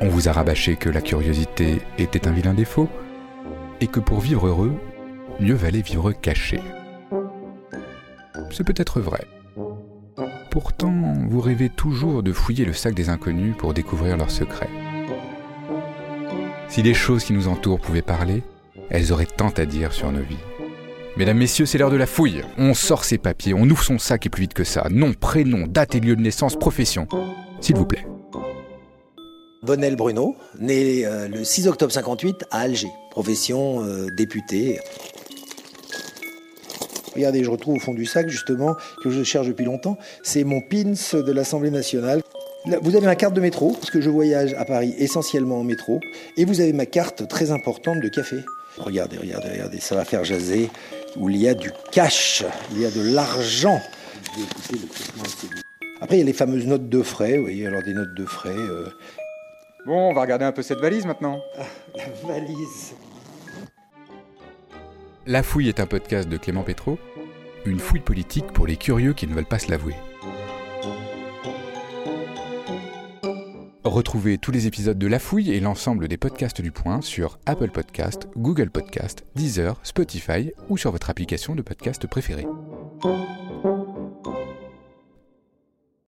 On 0.00 0.08
vous 0.08 0.28
a 0.28 0.32
rabâché 0.32 0.76
que 0.76 0.88
la 0.88 1.00
curiosité 1.00 1.78
était 1.98 2.28
un 2.28 2.32
vilain 2.32 2.54
défaut 2.54 2.88
et 3.80 3.88
que 3.88 4.00
pour 4.00 4.20
vivre 4.20 4.46
heureux, 4.46 4.72
mieux 5.40 5.54
valait 5.54 5.82
vivre 5.82 6.12
caché. 6.12 6.60
C'est 8.50 8.64
peut-être 8.64 9.00
vrai. 9.00 9.26
Pourtant, 10.50 11.14
vous 11.28 11.40
rêvez 11.40 11.68
toujours 11.68 12.22
de 12.22 12.32
fouiller 12.32 12.64
le 12.64 12.72
sac 12.72 12.94
des 12.94 13.10
inconnus 13.10 13.54
pour 13.58 13.74
découvrir 13.74 14.16
leurs 14.16 14.30
secrets. 14.30 14.70
Si 16.68 16.82
les 16.82 16.94
choses 16.94 17.24
qui 17.24 17.32
nous 17.32 17.48
entourent 17.48 17.80
pouvaient 17.80 18.02
parler, 18.02 18.42
elles 18.90 19.12
auraient 19.12 19.26
tant 19.26 19.50
à 19.50 19.66
dire 19.66 19.92
sur 19.92 20.10
nos 20.10 20.22
vies. 20.22 20.36
Mesdames, 21.18 21.38
Messieurs, 21.38 21.66
c'est 21.66 21.78
l'heure 21.78 21.90
de 21.90 21.96
la 21.96 22.06
fouille. 22.06 22.42
On 22.58 22.74
sort 22.74 23.02
ses 23.02 23.18
papiers, 23.18 23.52
on 23.52 23.64
ouvre 23.64 23.82
son 23.82 23.98
sac 23.98 24.26
et 24.26 24.28
plus 24.28 24.42
vite 24.42 24.54
que 24.54 24.62
ça. 24.62 24.86
Nom, 24.88 25.14
prénom, 25.14 25.66
date 25.66 25.96
et 25.96 26.00
lieu 26.00 26.14
de 26.14 26.20
naissance, 26.20 26.54
profession. 26.54 27.08
S'il 27.60 27.74
vous 27.74 27.86
plaît. 27.86 28.06
Bonnel 29.64 29.96
Bruno, 29.96 30.36
né 30.60 31.04
euh, 31.04 31.26
le 31.26 31.42
6 31.42 31.66
octobre 31.66 31.90
58 31.90 32.44
à 32.52 32.60
Alger, 32.60 32.92
profession 33.10 33.82
euh, 33.82 34.06
député. 34.16 34.78
Regardez, 37.16 37.42
je 37.42 37.50
retrouve 37.50 37.74
au 37.74 37.80
fond 37.80 37.94
du 37.94 38.06
sac 38.06 38.28
justement 38.28 38.76
que 39.02 39.10
je 39.10 39.24
cherche 39.24 39.48
depuis 39.48 39.64
longtemps, 39.64 39.98
c'est 40.22 40.44
mon 40.44 40.60
pins 40.60 40.92
de 41.14 41.32
l'Assemblée 41.32 41.72
nationale. 41.72 42.22
Vous 42.82 42.96
avez 42.96 43.06
ma 43.06 43.16
carte 43.16 43.34
de 43.34 43.40
métro, 43.40 43.72
parce 43.72 43.90
que 43.90 44.00
je 44.00 44.10
voyage 44.10 44.54
à 44.54 44.64
Paris 44.64 44.94
essentiellement 44.98 45.60
en 45.60 45.64
métro, 45.64 46.00
et 46.36 46.44
vous 46.44 46.60
avez 46.60 46.72
ma 46.72 46.86
carte 46.86 47.26
très 47.28 47.50
importante 47.50 48.00
de 48.00 48.08
café. 48.08 48.36
Regardez, 48.78 49.16
regardez, 49.16 49.48
regardez, 49.50 49.80
ça 49.80 49.94
va 49.94 50.04
faire 50.04 50.24
jaser, 50.24 50.68
où 51.16 51.30
il 51.30 51.36
y 51.36 51.48
a 51.48 51.54
du 51.54 51.70
cash, 51.92 52.44
il 52.72 52.80
y 52.80 52.84
a 52.86 52.90
de 52.90 53.14
l'argent. 53.14 53.80
Après, 56.00 56.16
il 56.16 56.18
y 56.20 56.22
a 56.22 56.26
les 56.26 56.32
fameuses 56.32 56.66
notes 56.66 56.88
de 56.88 57.02
frais, 57.02 57.36
vous 57.36 57.44
voyez, 57.44 57.66
alors 57.66 57.82
des 57.82 57.94
notes 57.94 58.14
de 58.14 58.24
frais. 58.24 58.50
euh, 58.50 58.86
Bon, 59.86 60.10
on 60.10 60.14
va 60.14 60.20
regarder 60.20 60.44
un 60.44 60.52
peu 60.52 60.62
cette 60.62 60.80
valise 60.80 61.06
maintenant. 61.06 61.40
la 61.96 62.34
valise. 62.34 62.94
La 65.26 65.42
fouille 65.42 65.68
est 65.68 65.80
un 65.80 65.86
podcast 65.86 66.28
de 66.28 66.36
Clément 66.36 66.62
Pétro, 66.62 66.98
une 67.64 67.80
fouille 67.80 68.00
politique 68.00 68.46
pour 68.52 68.66
les 68.66 68.76
curieux 68.76 69.14
qui 69.14 69.26
ne 69.26 69.34
veulent 69.34 69.44
pas 69.46 69.58
se 69.58 69.70
l'avouer. 69.70 69.94
Retrouvez 73.88 74.36
tous 74.36 74.50
les 74.50 74.66
épisodes 74.66 74.98
de 74.98 75.06
La 75.06 75.18
Fouille 75.18 75.50
et 75.50 75.60
l'ensemble 75.60 76.08
des 76.08 76.18
podcasts 76.18 76.60
du 76.60 76.70
Point 76.70 77.00
sur 77.00 77.38
Apple 77.46 77.70
Podcast, 77.70 78.28
Google 78.36 78.68
Podcast, 78.68 79.24
Deezer, 79.34 79.80
Spotify 79.82 80.52
ou 80.68 80.76
sur 80.76 80.92
votre 80.92 81.08
application 81.08 81.54
de 81.54 81.62
podcast 81.62 82.06
préférée. 82.06 82.46